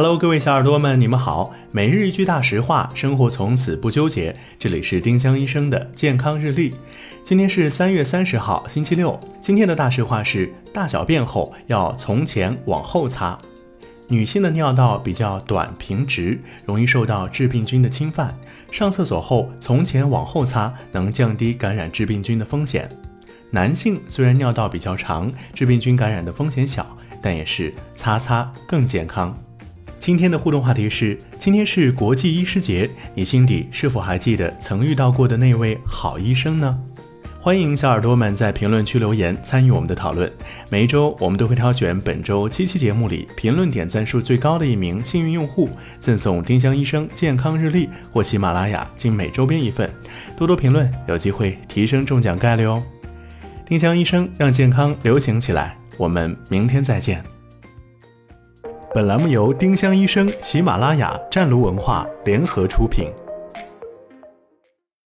[0.00, 1.52] Hello，各位小耳朵们，你们好。
[1.72, 4.32] 每日一句大实话，生活从此不纠结。
[4.56, 6.72] 这里是丁香医生的健康日历。
[7.24, 9.18] 今天是三月三十号，星期六。
[9.40, 13.36] 今天的大实话是：大小便后要从前往后擦。
[14.06, 18.32] 女性的尿道比较短平直，容易受到致病菌的侵犯。
[18.70, 22.88] 上厕所后从前往后擦，能降低感染致病菌的风险。
[23.50, 26.86] 男性虽然尿道比较长，致病菌感染的风险小，
[27.20, 29.36] 但也是擦擦更健康。
[30.08, 36.78] 今天的互动话题是：今天是国际医师节，你心底是否还记得曾遇到过的那位好医生呢？
[37.38, 40.32] 欢迎小耳朵们在评论区留言参与我们的讨论。
[40.70, 45.68] 每一周我们都会挑选本周七期节目里评论点赞数最高的一名幸运用户，
[46.00, 49.90] 赠送丁香医生健康日历或喜马拉雅精美周边一份。
[50.38, 52.82] 多多评论，有机会提升中奖概率哦！
[53.66, 57.22] 丁香医生让健康流行起来，我们明天再见。
[58.94, 63.12] 本栏目由丁香医生、喜马拉雅、湛庐文化联合出品。